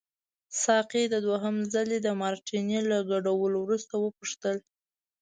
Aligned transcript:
ساقي 0.63 1.03
د 1.13 1.15
دوهم 1.27 1.55
ځلي 1.73 1.99
د 2.03 2.07
مارټیني 2.21 2.79
له 2.89 2.97
ګډولو 3.11 3.57
وروسته 3.61 3.93
وپوښتل. 3.97 4.57